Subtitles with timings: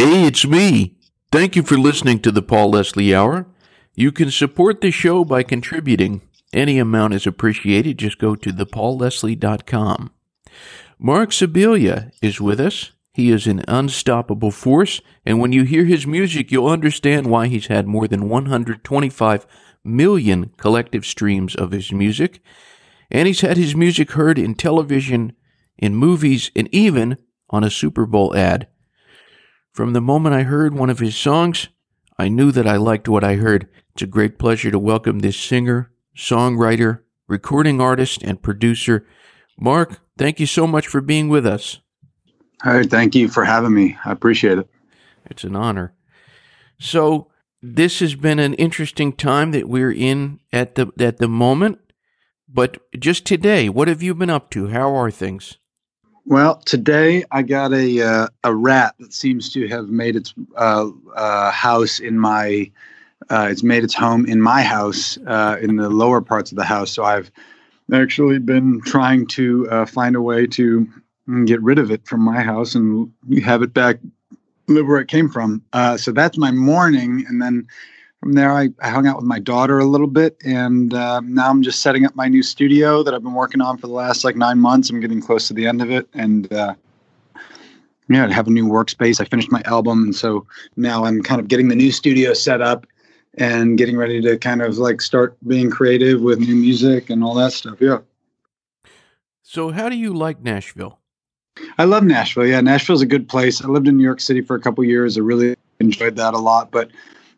[0.00, 0.96] Hey, it's me.
[1.30, 3.46] Thank you for listening to the Paul Leslie Hour.
[3.94, 6.22] You can support the show by contributing.
[6.54, 7.98] Any amount is appreciated.
[7.98, 10.10] Just go to thepaulleslie.com.
[10.98, 12.92] Marc Scibilia is with us.
[13.12, 17.66] He is an unstoppable force, and when you hear his music, you'll understand why he's
[17.66, 19.46] had more than 125
[19.84, 22.42] million collective streams of his music.
[23.10, 25.34] And he's had his music heard in television,
[25.76, 27.18] in movies, and even
[27.50, 28.66] on a Super Bowl ad.
[29.72, 31.68] From the moment I heard one of his songs,
[32.18, 33.68] I knew that I liked what I heard.
[33.92, 39.06] It's a great pleasure to welcome this singer, songwriter, recording artist, and producer.
[39.58, 41.78] Marc, thank you so much for being with us.
[42.64, 43.96] Hey, thank you for having me.
[44.04, 44.68] I appreciate it.
[45.26, 45.94] It's an honor.
[46.78, 47.28] So,
[47.62, 51.78] this has been an interesting time that we're in at the at the moment.
[52.48, 54.68] But just today, what have you been up to?
[54.68, 55.58] How are things?
[56.26, 60.90] Well, today I got a uh, a rat that seems to have made its uh,
[61.14, 62.70] uh, house in my.
[63.30, 66.64] Uh, it's made its home in my house uh, in the lower parts of the
[66.64, 66.90] house.
[66.90, 67.30] So I've
[67.92, 70.86] actually been trying to uh, find a way to
[71.44, 73.98] get rid of it from my house and have it back
[74.68, 75.62] live where it came from.
[75.96, 77.66] so that's my morning, and then
[78.20, 81.48] from there, I, I, hung out with my daughter a little bit, and uh, now
[81.48, 84.24] I'm just setting up my new studio that I've been working on for the last
[84.24, 84.90] like nine months.
[84.90, 86.74] I'm getting close to the end of it, and uh,
[88.10, 89.20] yeah, I have a new workspace.
[89.20, 92.60] I finished my album, and so now I'm kind of getting the new studio set
[92.60, 92.86] up
[93.38, 97.34] and getting ready to kind of like start being creative with new music and all
[97.34, 97.80] that stuff.
[97.80, 97.98] Yeah.
[99.42, 100.98] So, how do you like Nashville?
[101.78, 102.46] I love Nashville.
[102.46, 103.64] Yeah, Nashville's a good place.
[103.64, 105.16] I lived in New York City for a couple years.
[105.16, 106.90] I really enjoyed that a lot, but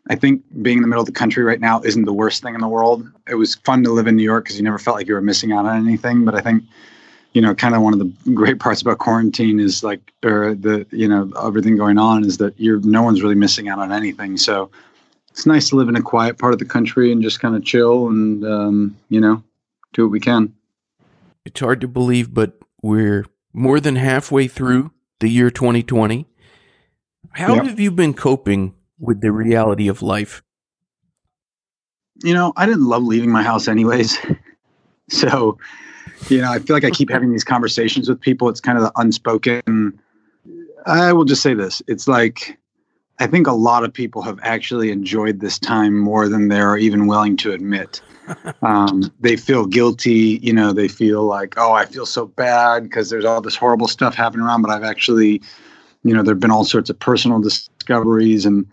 [0.09, 2.55] I think being in the middle of the country right now isn't the worst thing
[2.55, 3.07] in the world.
[3.27, 5.21] It was fun to live in New York because you never felt like you were
[5.21, 6.25] missing out on anything.
[6.25, 6.63] But I think,
[7.31, 10.85] you know, kind of one of the great parts about quarantine is like, or the,
[10.91, 14.35] you know, everything going on is that you're, no one's really missing out on anything.
[14.35, 14.69] So
[15.31, 17.63] it's nice to live in a quiet part of the country and just kind of
[17.63, 19.41] chill and, um, you know,
[19.93, 20.53] do what we can.
[21.45, 24.91] It's hard to believe, but we're more than halfway through
[25.21, 26.27] the year 2020.
[27.31, 27.65] How yep.
[27.65, 30.41] have you been coping with the reality of life?
[32.23, 34.17] You know, I didn't love leaving my house anyways.
[35.09, 35.57] so,
[36.29, 38.47] you know, I feel like I keep having these conversations with people.
[38.47, 39.99] It's kind of the unspoken.
[40.85, 42.57] I will just say this it's like,
[43.19, 47.07] I think a lot of people have actually enjoyed this time more than they're even
[47.07, 48.01] willing to admit.
[48.61, 53.09] um, they feel guilty, you know, they feel like, oh, I feel so bad because
[53.09, 55.41] there's all this horrible stuff happening around, but I've actually,
[56.03, 58.65] you know, there have been all sorts of personal discoveries and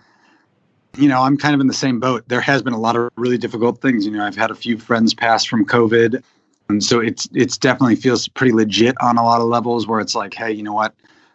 [1.01, 2.29] you know, I'm kind of in the same boat.
[2.29, 4.05] There has been a lot of really difficult things.
[4.05, 6.23] You know, I've had a few friends pass from COVID.
[6.69, 10.15] And so it's it's definitely feels pretty legit on a lot of levels where it's
[10.15, 10.95] like, hey, you know what?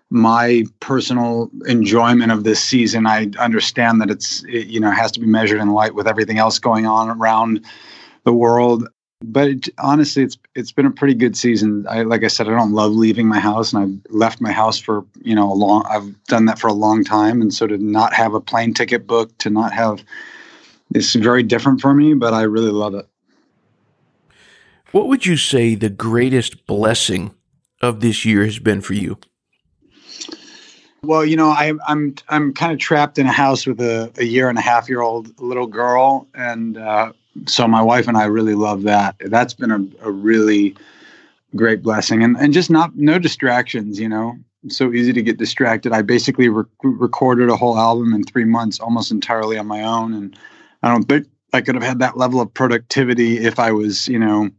[0.09, 5.19] My personal enjoyment of this season, I understand that it's it, you know, has to
[5.19, 7.65] be measured in light with everything else going on around
[8.23, 8.87] the world
[9.23, 11.85] but it, honestly, it's it's been a pretty good season.
[11.89, 14.79] I like I said, I don't love leaving my house, and I've left my house
[14.79, 15.85] for you know a long.
[15.89, 19.07] I've done that for a long time, and so to not have a plane ticket
[19.07, 20.03] booked, to not have,
[20.93, 22.13] it's very different for me.
[22.13, 23.07] But I really love it.
[24.91, 27.33] What would you say the greatest blessing
[27.81, 29.17] of this year has been for you?
[31.03, 34.25] Well, you know, I, I'm I'm kind of trapped in a house with a, a
[34.25, 37.13] year and a half year old little girl, and uh,
[37.47, 39.15] so my wife and I really love that.
[39.19, 40.75] That's been a, a really
[41.55, 43.99] great blessing, and and just not no distractions.
[43.99, 44.37] You know,
[44.69, 45.93] so easy to get distracted.
[45.93, 50.13] I basically re- recorded a whole album in three months, almost entirely on my own,
[50.13, 50.37] and
[50.83, 54.19] I don't think I could have had that level of productivity if I was, you
[54.19, 54.49] know,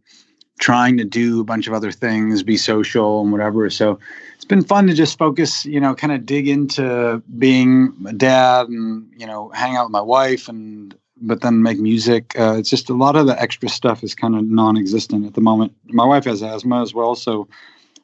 [0.58, 3.68] trying to do a bunch of other things, be social and whatever.
[3.68, 3.98] So
[4.34, 8.68] it's been fun to just focus, you know, kind of dig into being a dad
[8.68, 10.85] and, you know, hang out with my wife and
[11.26, 12.38] but then make music.
[12.38, 15.40] Uh, it's just a lot of the extra stuff is kind of non-existent at the
[15.40, 15.72] moment.
[15.86, 17.48] My wife has asthma as well, so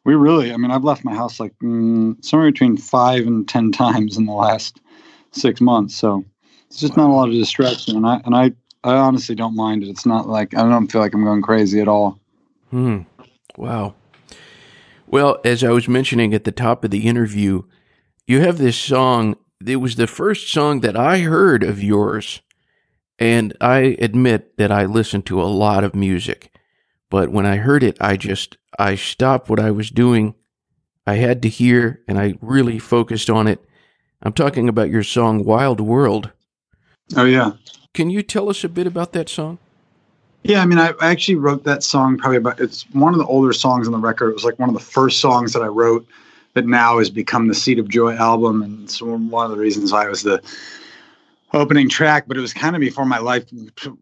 [0.04, 0.52] we really.
[0.52, 4.26] I mean, I've left my house like mm, somewhere between five and ten times in
[4.26, 4.80] the last
[5.30, 5.94] six months.
[5.94, 6.24] So
[6.66, 7.04] it's just wow.
[7.04, 8.52] not a lot of distraction, and I and I
[8.84, 9.88] I honestly don't mind it.
[9.88, 12.18] It's not like I don't feel like I'm going crazy at all.
[12.70, 13.02] Hmm.
[13.56, 13.94] Wow.
[15.06, 17.64] Well, as I was mentioning at the top of the interview,
[18.26, 19.36] you have this song.
[19.64, 22.40] It was the first song that I heard of yours
[23.22, 26.52] and I admit that I listen to a lot of music,
[27.08, 30.34] but when I heard it, I just I stopped what I was doing.
[31.06, 33.64] I had to hear and I really focused on it.
[34.24, 36.32] I'm talking about your song Wild World.
[37.16, 37.52] Oh yeah.
[37.94, 39.58] Can you tell us a bit about that song?
[40.42, 42.58] Yeah, I mean, I actually wrote that song probably about.
[42.58, 44.30] It's one of the older songs on the record.
[44.30, 46.04] It was like one of the first songs that I wrote
[46.54, 49.92] that now has become the Seed of Joy album, and it's one of the reasons
[49.92, 50.42] why it was the
[51.52, 52.24] opening track.
[52.26, 53.44] But it was kind of before my life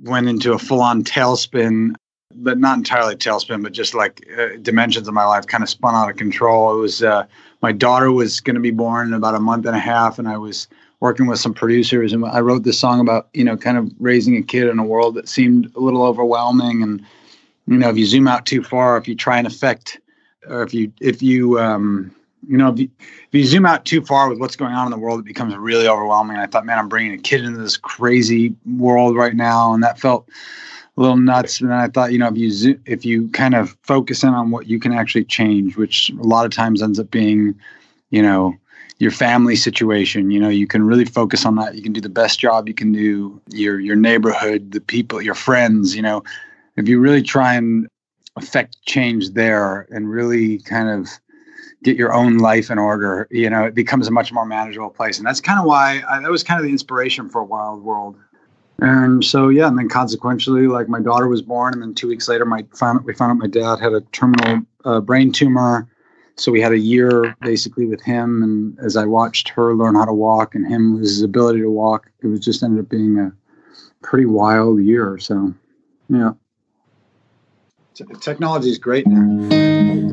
[0.02, 1.94] went into a full-on tailspin,
[2.34, 5.94] but not entirely tailspin, but just like uh, dimensions of my life kind of spun
[5.94, 6.76] out of control.
[6.76, 7.26] It was uh,
[7.62, 10.28] my daughter was going to be born in about a month and a half, and
[10.28, 10.68] I was
[11.00, 14.36] working with some producers, and I wrote this song about you know kind of raising
[14.36, 17.04] a kid in a world that seemed a little overwhelming, and
[17.66, 19.98] you know if you zoom out too far, if you try and affect,
[20.46, 22.14] or if you if you um,
[22.48, 24.90] you know, if you, if you zoom out too far with what's going on in
[24.90, 26.36] the world, it becomes really overwhelming.
[26.36, 29.82] And I thought, man, I'm bringing a kid into this crazy world right now, and
[29.82, 30.28] that felt
[30.96, 31.60] a little nuts.
[31.60, 34.30] And then I thought, you know, if you zo- if you kind of focus in
[34.30, 37.54] on what you can actually change, which a lot of times ends up being,
[38.10, 38.56] you know,
[39.00, 40.30] your family situation.
[40.30, 41.74] You know, you can really focus on that.
[41.74, 43.40] You can do the best job you can do.
[43.48, 45.96] Your your neighborhood, the people, your friends.
[45.96, 46.22] You know,
[46.76, 47.88] if you really try and
[48.36, 51.08] affect change there, and really kind of
[51.82, 55.18] get your own life in order, you know, it becomes a much more manageable place.
[55.18, 58.16] And that's kind of why I, that was kind of the inspiration for Wild World.
[58.78, 62.28] And so, yeah, and then consequentially, like my daughter was born, and then two weeks
[62.28, 65.86] later, my found, we found out my dad had a terminal uh, brain tumor.
[66.36, 70.06] So we had a year basically with him, and as I watched her learn how
[70.06, 73.18] to walk and him lose his ability to walk, it was just ended up being
[73.18, 73.32] a
[74.02, 75.18] pretty wild year.
[75.18, 75.52] So,
[76.08, 76.32] yeah,
[77.94, 80.10] T- technology is great now.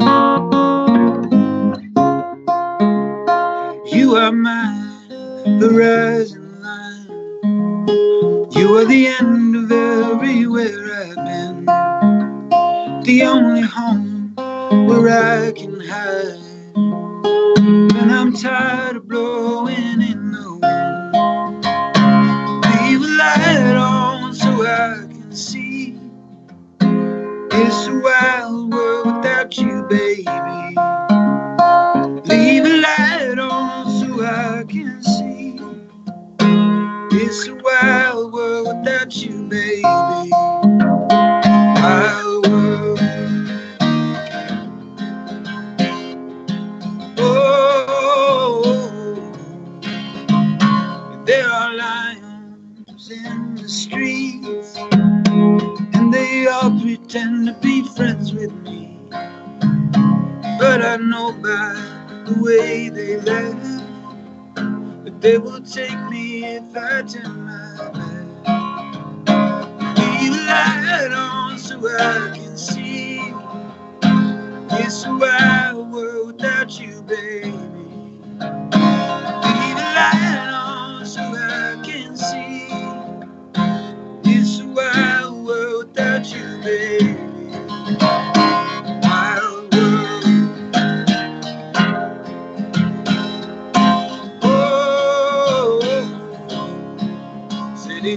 [0.00, 0.08] You
[4.16, 5.08] are mine,
[5.60, 7.26] the rising line.
[8.52, 11.66] You are the end of everywhere I've been.
[13.04, 14.34] The only home
[14.86, 16.40] where I can hide.
[17.78, 21.14] And I'm tired of blowing in the wind.
[22.64, 25.98] Leave a light on so I can see.
[27.52, 27.88] It's
[57.16, 58.98] pretend to be friends with me.
[60.58, 61.74] But I know by
[62.26, 63.62] the way they laugh
[65.04, 68.48] that they will take me if I turn my back.
[69.98, 73.20] Leave a light on so I can see.
[74.78, 77.65] It's a wild world without you, baby.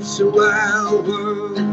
[0.02, 1.69] It's a wild world.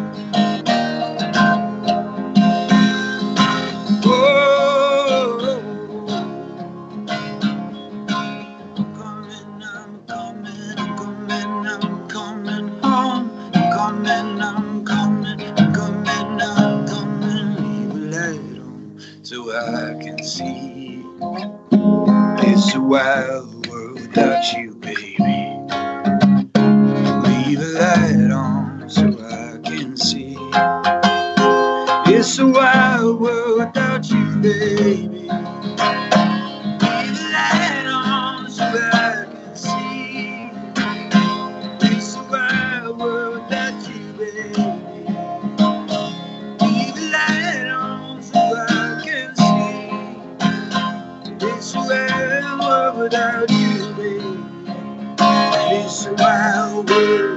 [56.83, 57.36] Wild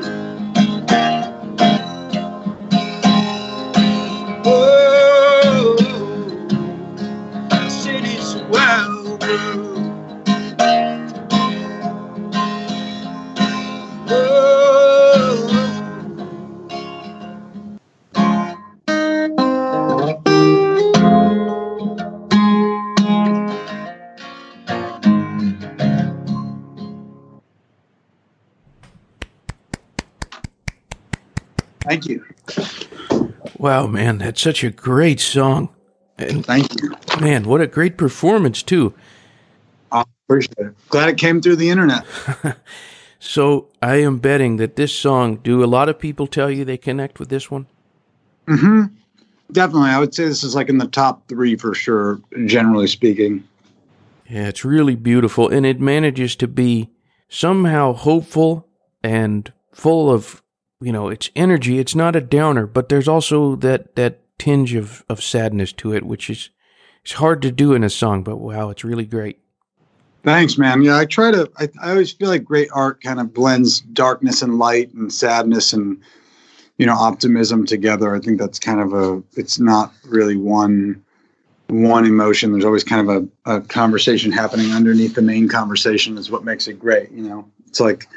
[31.90, 32.24] Thank you.
[33.58, 35.70] Wow, man, that's such a great song.
[36.18, 36.94] And Thank you.
[37.20, 38.94] man, what a great performance, too.
[39.92, 40.90] I appreciate it.
[40.90, 42.06] Glad it came through the internet.
[43.20, 46.78] So I am betting that this song, do a lot of people tell you they
[46.78, 47.68] connect with this one?
[48.48, 48.86] hmm
[49.52, 53.44] Definitely, I would say this is like in the top three for sure, generally speaking.
[54.30, 56.92] Yeah, it's really beautiful, and it manages to be
[57.30, 58.68] somehow hopeful
[59.04, 60.44] and full of,
[60.82, 61.80] you know, its energy.
[61.80, 66.04] It's not a downer, but there's also that that tinge of of sadness to it,
[66.06, 66.50] which is
[67.04, 68.24] it's hard to do in a song.
[68.24, 69.40] But wow, it's really great.
[70.24, 70.82] Thanks, man.
[70.82, 71.50] Yeah, I try to.
[71.58, 75.74] I, I always feel like great art kind of blends darkness and light and sadness
[75.74, 76.02] and
[76.78, 78.16] you know optimism together.
[78.16, 79.24] I think that's kind of a.
[79.34, 81.04] It's not really one
[81.68, 82.52] one emotion.
[82.52, 86.18] There's always kind of a, a conversation happening underneath the main conversation.
[86.18, 87.12] Is what makes it great.
[87.12, 88.08] You know, it's like,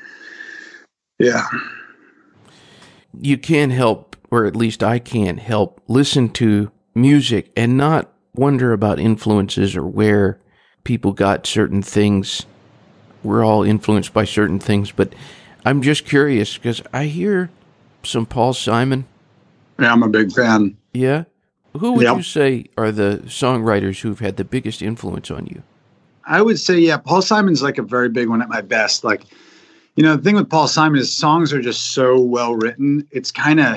[1.18, 1.44] yeah.
[3.20, 8.72] You can't help, or at least I can't help, listen to music and not wonder
[8.72, 10.38] about influences or where
[10.84, 12.46] people got certain things.
[13.22, 15.14] We're all influenced by certain things, but
[15.64, 17.50] I'm just curious because I hear
[18.02, 19.06] some Paul Simon.
[19.78, 20.76] Yeah, I'm a big fan.
[20.92, 21.24] Yeah.
[21.78, 22.16] Who would yep.
[22.16, 25.62] you say are the songwriters who've had the biggest influence on you?
[26.24, 29.04] I would say, yeah, Paul Simon's like a very big one at my best.
[29.04, 29.22] Like,
[29.96, 33.06] you know, the thing with Paul Simon is songs are just so well written.
[33.10, 33.76] It's kind of,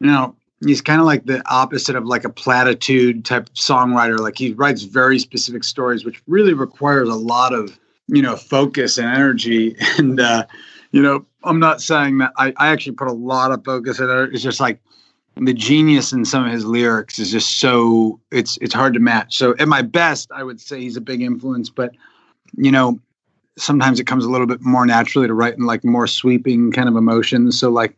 [0.00, 4.18] you know, he's kind of like the opposite of like a platitude type songwriter.
[4.18, 7.78] Like he writes very specific stories which really requires a lot of
[8.08, 9.76] you know focus and energy.
[9.98, 10.46] And uh
[10.92, 14.10] you know i'm not saying that i, I actually put a lot of focus in
[14.10, 14.80] it it's just like
[15.36, 19.38] the genius in some of his lyrics is just so it's it's hard to match.
[19.38, 21.70] So at my best i would say he's a big influence.
[21.70, 21.92] But
[22.56, 22.98] you know
[23.58, 26.88] sometimes it comes a little bit more naturally to write in like more sweeping kind
[26.88, 27.96] of emotions so like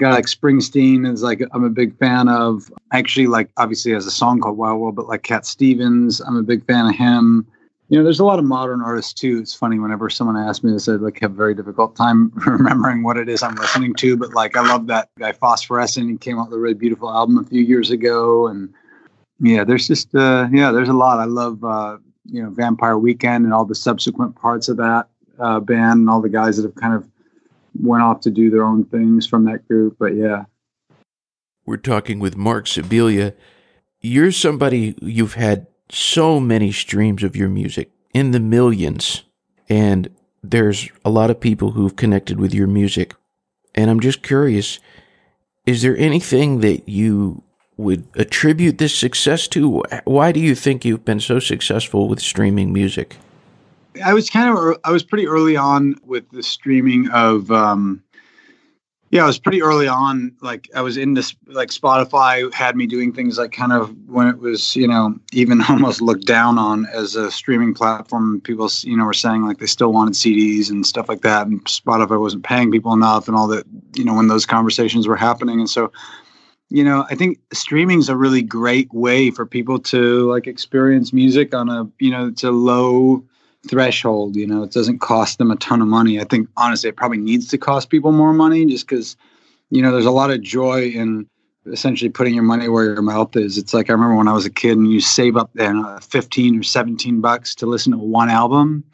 [0.00, 2.72] guy like Springsteen is like I'm a big fan of.
[2.92, 6.42] Actually, like obviously has a song called Wild World, but like Cat Stevens, I'm a
[6.42, 7.46] big fan of him.
[7.88, 9.38] You know, there's a lot of modern artists too.
[9.38, 13.02] It's funny whenever someone asks me this, I like have a very difficult time remembering
[13.02, 14.16] what it is I'm listening to.
[14.16, 16.08] But like, I love that guy Phosphorescent.
[16.08, 18.72] He came out with a really beautiful album a few years ago, and
[19.40, 21.18] yeah, there's just uh, yeah, there's a lot.
[21.18, 25.08] I love uh, you know Vampire Weekend and all the subsequent parts of that
[25.38, 27.08] uh, band and all the guys that have kind of
[27.78, 29.96] went off to do their own things from that group.
[29.98, 30.44] But yeah.
[31.66, 33.34] We're talking with Marc Scibilia.
[34.00, 39.24] You're somebody you've had so many streams of your music in the millions.
[39.68, 40.10] And
[40.42, 43.14] there's a lot of people who've connected with your music.
[43.74, 44.80] And I'm just curious
[45.66, 47.42] is there anything that you
[47.80, 49.82] would attribute this success to?
[50.04, 53.16] Why do you think you've been so successful with streaming music?
[54.04, 58.02] I was kind of I was pretty early on with the streaming of um
[59.10, 60.32] yeah, I was pretty early on.
[60.40, 64.28] Like I was in this like Spotify had me doing things like kind of when
[64.28, 68.40] it was, you know, even almost looked down on as a streaming platform.
[68.40, 71.48] People, you know, were saying like they still wanted CDs and stuff like that.
[71.48, 75.16] And Spotify wasn't paying people enough and all that, you know, when those conversations were
[75.16, 75.58] happening.
[75.58, 75.90] And so,
[76.70, 81.12] you know, I think streaming is a really great way for people to like experience
[81.12, 83.24] music on a, you know, it's a low
[83.68, 84.36] threshold.
[84.36, 86.20] You know, it doesn't cost them a ton of money.
[86.20, 89.16] I think honestly, it probably needs to cost people more money just because,
[89.70, 91.26] you know, there's a lot of joy in
[91.66, 93.58] essentially putting your money where your mouth is.
[93.58, 95.98] It's like I remember when I was a kid and you save up then uh,
[95.98, 98.84] 15 or 17 bucks to listen to one album.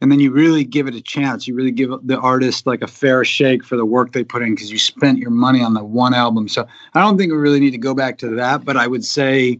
[0.00, 1.48] And then you really give it a chance.
[1.48, 4.54] You really give the artist like a fair shake for the work they put in
[4.54, 6.48] because you spent your money on the one album.
[6.48, 8.64] So I don't think we really need to go back to that.
[8.64, 9.58] But I would say,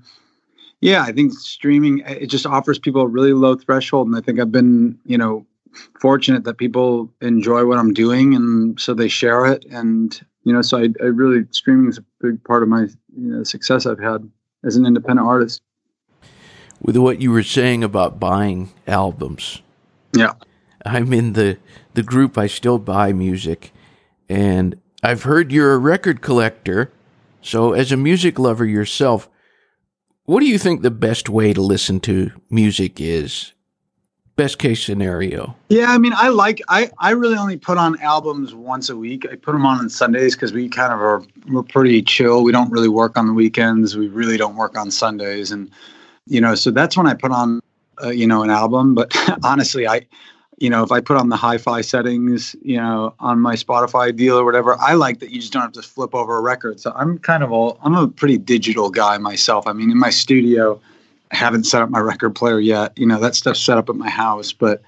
[0.82, 4.20] yeah, I think streaming eh, it just offers people a really low threshold, and I
[4.20, 5.46] think I've been you know
[6.00, 10.62] fortunate that people enjoy what I'm doing, and so they share it, and you know,
[10.62, 13.98] so I, I really streaming is a big part of my you know, success I've
[13.98, 14.30] had
[14.64, 15.60] as an independent artist.
[16.80, 19.60] With what you were saying about buying albums,
[20.16, 20.32] yeah,
[20.84, 21.58] I'm in the
[21.94, 22.38] the group.
[22.38, 23.72] I still buy music,
[24.28, 26.92] and I've heard you're a record collector.
[27.42, 29.28] So, as a music lover yourself,
[30.24, 33.52] what do you think the best way to listen to music is?
[34.34, 35.56] Best case scenario.
[35.68, 39.24] Yeah, I mean, I like I I really only put on albums once a week.
[39.30, 42.42] I put them on on Sundays because we kind of are we're pretty chill.
[42.42, 43.96] We don't really work on the weekends.
[43.96, 45.70] We really don't work on Sundays, and
[46.26, 47.60] you know, so that's when I put on
[48.02, 48.94] uh, you know an album.
[48.94, 50.06] But honestly, I
[50.58, 54.38] you know, if I put on the hi-fi settings, you know, on my Spotify deal
[54.38, 56.80] or whatever, I like that you just don't have to flip over a record.
[56.80, 59.66] So I'm kind of all I'm a pretty digital guy myself.
[59.66, 60.80] I mean, in my studio,
[61.30, 62.96] I haven't set up my record player yet.
[62.96, 64.82] You know, that stuff's set up at my house, but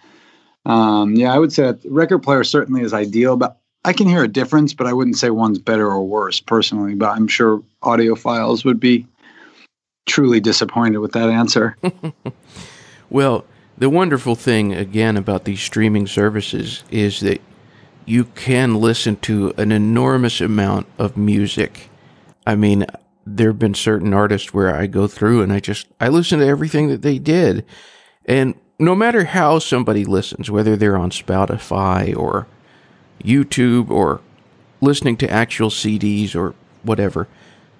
[0.64, 4.28] um, yeah, I would say record player certainly is ideal, but I can hear a
[4.28, 6.94] difference, but I wouldn't say one's better or worse personally.
[6.94, 9.06] But I'm sure audiophiles would be
[10.06, 11.76] truly disappointed with that answer.
[13.10, 13.44] well,
[13.76, 17.40] the wonderful thing, again, about these streaming services is that
[18.04, 21.88] you can listen to an enormous amount of music.
[22.46, 22.86] I mean,
[23.26, 26.46] there have been certain artists where I go through and I just I listen to
[26.46, 27.64] everything that they did,
[28.24, 32.46] and no matter how somebody listens, whether they're on Spotify or
[33.22, 34.20] YouTube or
[34.80, 37.28] listening to actual CDs or whatever,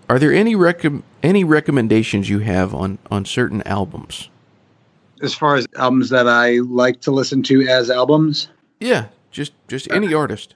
[0.08, 0.84] are there any rec-
[1.22, 4.28] any recommendations you have on on certain albums?
[5.22, 8.48] As far as albums that I like to listen to as albums,
[8.80, 10.54] yeah, just just any artist.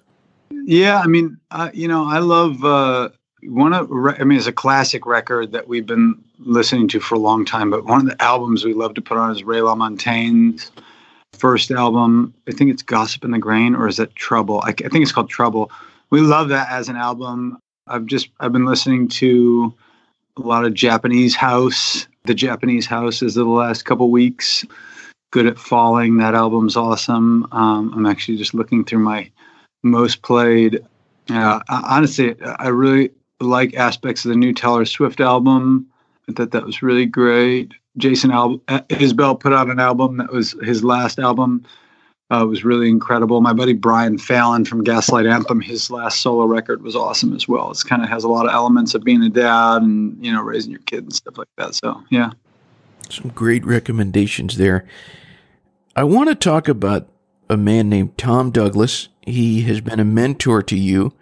[0.50, 3.08] Yeah, I mean, uh, you know, I love uh,
[3.42, 3.90] one of.
[3.90, 7.70] I mean, it's a classic record that we've been listening to for a long time.
[7.70, 10.70] But one of the albums we love to put on is Ray LaMontagne's
[11.32, 12.34] first album.
[12.48, 14.60] I think it's Gossip in the Grain, or is that Trouble?
[14.60, 15.70] I, I think it's called Trouble.
[16.10, 17.58] We love that as an album.
[17.86, 19.74] I've just I've been listening to
[20.36, 22.06] a lot of Japanese house.
[22.24, 24.64] The Japanese house is the last couple weeks.
[25.32, 26.18] Good at Falling.
[26.18, 27.48] That album's awesome.
[27.52, 29.30] Um, I'm actually just looking through my
[29.82, 30.80] most played.
[31.28, 33.10] Uh, honestly, I really
[33.40, 35.86] like aspects of the new Taylor Swift album.
[36.28, 37.72] I thought that was really great.
[37.96, 41.64] Jason Al- Isbell put out an album that was his last album.
[42.32, 43.42] Uh, was really incredible.
[43.42, 47.70] My buddy Brian Fallon from Gaslight Anthem, his last solo record was awesome as well.
[47.70, 50.40] It kind of has a lot of elements of being a dad and you know
[50.40, 51.74] raising your kid and stuff like that.
[51.74, 52.30] So yeah,
[53.10, 54.86] some great recommendations there.
[55.94, 57.06] I want to talk about
[57.50, 59.10] a man named Tom Douglas.
[59.20, 61.12] He has been a mentor to you.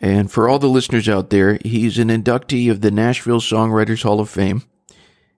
[0.00, 4.18] And for all the listeners out there, he's an inductee of the Nashville Songwriters Hall
[4.18, 4.64] of Fame.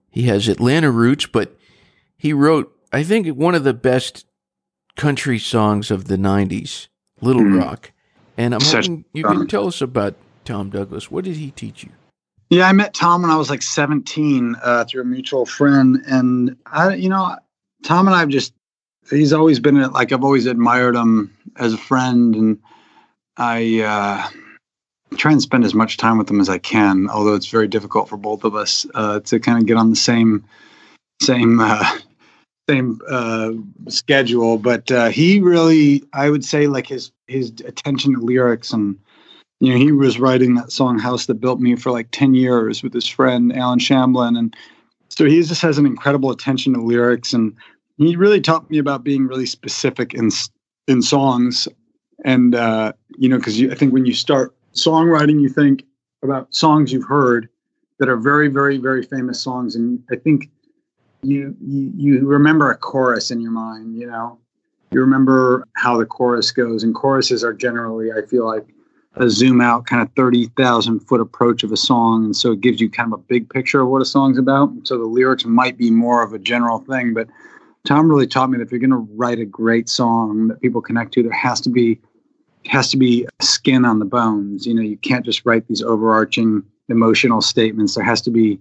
[0.09, 1.55] He has Atlanta roots, but
[2.17, 4.25] he wrote, I think, one of the best
[4.95, 6.87] country songs of the 90s,
[7.21, 7.59] Little mm-hmm.
[7.59, 7.91] Rock.
[8.37, 10.15] And I'm Such hoping you can tell us about
[10.45, 11.11] Tom Douglas.
[11.11, 11.91] What did he teach you?
[12.49, 16.01] Yeah, I met Tom when I was like 17 uh, through a mutual friend.
[16.07, 17.35] And, I, you know,
[17.83, 18.53] Tom and I have just,
[19.09, 22.35] he's always been like, I've always admired him as a friend.
[22.35, 22.59] And
[23.37, 24.29] I, uh,
[25.17, 28.09] try and spend as much time with them as I can, although it's very difficult
[28.09, 30.45] for both of us uh, to kind of get on the same
[31.21, 31.97] same uh,
[32.69, 33.51] same uh,
[33.87, 34.57] schedule.
[34.57, 38.97] But uh, he really, I would say, like his his attention to lyrics and
[39.59, 42.83] you know he was writing that song "House That Built Me" for like ten years
[42.83, 44.55] with his friend Alan Shamblin, and
[45.09, 47.55] so he just has an incredible attention to lyrics and
[47.97, 50.29] he really taught me about being really specific in
[50.87, 51.67] in songs
[52.23, 55.83] and uh, you know because I think when you start songwriting, you think
[56.23, 57.49] about songs you've heard
[57.99, 60.49] that are very, very, very famous songs, and I think
[61.21, 63.97] you you, you remember a chorus in your mind.
[63.97, 64.39] You know,
[64.91, 68.67] you remember how the chorus goes, and choruses are generally, I feel like,
[69.15, 72.25] a zoom out kind of 30,000 foot approach of a song.
[72.25, 74.71] And so it gives you kind of a big picture of what a song's about.
[74.83, 77.27] So the lyrics might be more of a general thing, but
[77.85, 80.81] Tom really taught me that if you're going to write a great song that people
[80.81, 81.99] connect to, there has to be
[82.65, 84.67] has to be skin on the bones.
[84.67, 87.95] You know, you can't just write these overarching emotional statements.
[87.95, 88.59] There has to be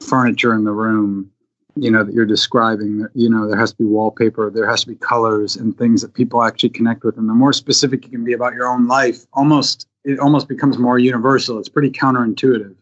[0.00, 1.30] furniture in the room,
[1.76, 3.06] you know, that you're describing.
[3.14, 6.14] You know, there has to be wallpaper, there has to be colors and things that
[6.14, 7.16] people actually connect with.
[7.16, 10.78] And the more specific you can be about your own life, almost it almost becomes
[10.78, 11.58] more universal.
[11.58, 12.74] It's pretty counterintuitive,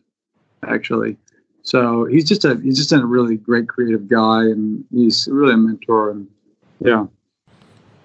[0.66, 1.16] actually.
[1.62, 5.56] So he's just a he's just a really great creative guy, and he's really a
[5.56, 6.10] mentor.
[6.10, 6.28] And
[6.80, 7.06] yeah,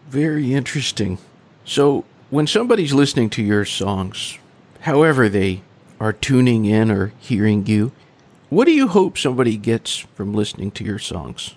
[0.10, 1.18] very interesting.
[1.66, 4.38] So when somebody's listening to your songs,
[4.82, 5.62] however they
[6.00, 7.92] are tuning in or hearing you,
[8.54, 11.56] what do you hope somebody gets from listening to your songs?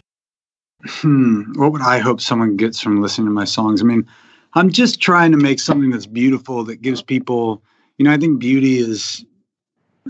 [0.85, 1.53] Hmm.
[1.55, 3.83] What would I hope someone gets from listening to my songs?
[3.83, 4.07] I mean,
[4.55, 7.63] I'm just trying to make something that's beautiful that gives people,
[7.99, 9.25] you know, I think beauty is,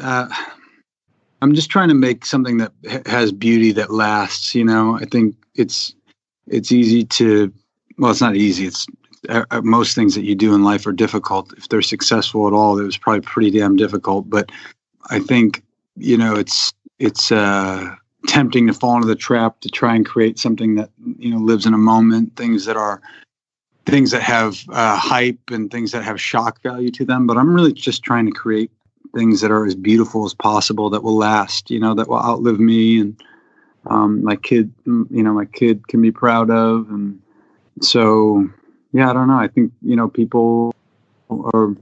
[0.01, 0.29] uh,
[1.43, 2.73] I'm just trying to make something that
[3.07, 5.95] has beauty that lasts, you know, I think it's,
[6.47, 7.53] it's easy to,
[7.99, 8.67] well, it's not easy.
[8.67, 8.87] It's
[9.29, 11.53] uh, uh, most things that you do in life are difficult.
[11.57, 14.31] If they're successful at all, it was probably pretty damn difficult.
[14.31, 14.53] But
[15.11, 15.63] I think
[15.97, 17.95] you know it's it's uh,
[18.27, 21.67] tempting to fall into the trap to try and create something that you know lives
[21.67, 22.37] in a moment.
[22.37, 23.01] Things that are
[23.87, 27.27] things that have uh, hype and things that have shock value to them.
[27.27, 28.71] But I'm really just trying to create
[29.15, 31.71] things that are as beautiful as possible that will last.
[31.71, 33.23] You know that will outlive me and
[33.87, 34.73] um, my kid.
[34.85, 37.21] You know my kid can be proud of and
[37.81, 38.49] so
[38.93, 39.39] yeah, I don't know.
[39.39, 40.75] I think you know people
[41.31, 41.75] are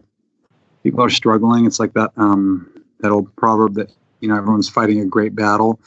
[0.83, 1.67] people are struggling.
[1.67, 2.69] It's like that um,
[3.01, 5.81] that old proverb that you know everyone's fighting a great battle,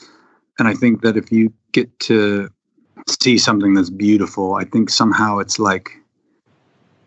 [0.60, 2.50] and I think that if you get to
[3.08, 5.92] see something that's beautiful, I think somehow it's like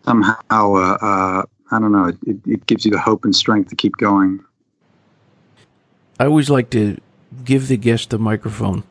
[0.03, 2.05] somehow uh, uh, I don't know.
[2.25, 4.43] It, it gives you the hope and strength to keep going.
[6.19, 6.97] I always like to
[7.43, 8.83] give the guest the microphone.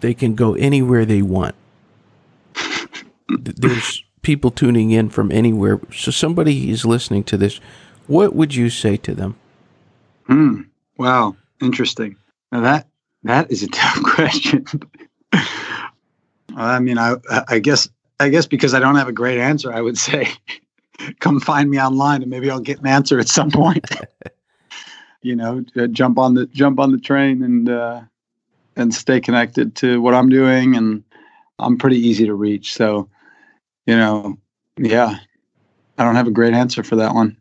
[0.00, 1.54] They can go anywhere they want.
[3.28, 5.80] There's people tuning in from anywhere.
[5.92, 7.60] So somebody is listening to this.
[8.06, 9.36] What would you say to them?
[10.26, 10.62] Hmm.
[10.96, 11.36] Wow.
[11.60, 12.16] Interesting.
[12.52, 12.88] Now that
[13.22, 14.64] that is a tough question.
[16.56, 17.16] I mean, I
[17.48, 17.88] I guess
[18.20, 20.28] I guess because I don't have a great answer, I would say,
[21.20, 23.84] come find me online and maybe I'll get an answer at some point.
[25.22, 28.02] you know, jump on the jump on the train and uh,
[28.76, 31.02] and stay connected to what I'm doing, and
[31.58, 32.74] I'm pretty easy to reach.
[32.74, 33.08] So,
[33.86, 34.36] you know,
[34.76, 35.18] yeah,
[35.98, 37.36] I don't have a great answer for that one.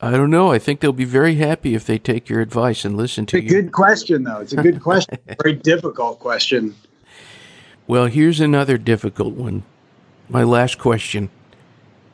[0.00, 0.52] I don't know.
[0.52, 3.50] I think they'll be very happy if they take your advice and listen to it's
[3.50, 3.58] you.
[3.58, 4.40] a good question, though.
[4.40, 5.18] It's a good question.
[5.42, 6.74] very difficult question.
[7.86, 9.62] Well, here's another difficult one.
[10.28, 11.28] My last question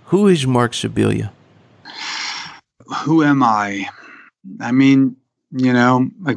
[0.06, 1.30] Who is Marc Scibilia?
[3.04, 3.88] Who am I?
[4.60, 5.16] I mean,
[5.52, 6.34] you know, I,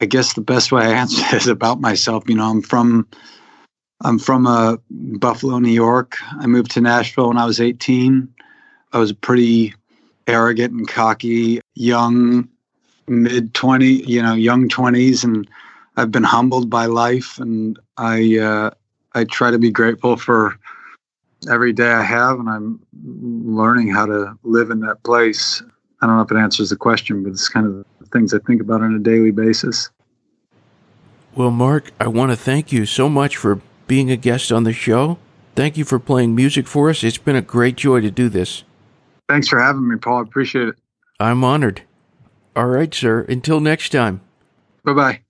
[0.00, 3.06] I guess the best way I answer is about myself, you know, I'm from
[4.00, 6.18] I'm from uh, Buffalo, New York.
[6.38, 8.28] I moved to Nashville when I was 18.
[8.92, 9.74] I was a pretty
[10.28, 12.48] arrogant and cocky young
[13.08, 15.48] mid 20, you know, young 20s and
[15.96, 18.70] I've been humbled by life and I uh,
[19.14, 20.56] I try to be grateful for
[21.50, 25.62] every day I have and I'm learning how to live in that place.
[26.00, 28.38] I don't know if it answers the question, but it's kind of the things I
[28.38, 29.90] think about on a daily basis.
[31.34, 34.72] Well, Marc, I want to thank you so much for being a guest on the
[34.72, 35.18] show.
[35.54, 37.02] Thank you for playing music for us.
[37.02, 38.62] It's been a great joy to do this.
[39.28, 40.18] Thanks for having me, Paul.
[40.18, 40.76] I appreciate it.
[41.20, 41.82] I'm honored.
[42.56, 43.20] All right, sir.
[43.28, 44.20] Until next time.
[44.84, 45.20] Bye bye.